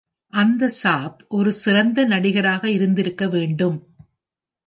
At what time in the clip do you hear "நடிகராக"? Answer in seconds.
2.05-2.63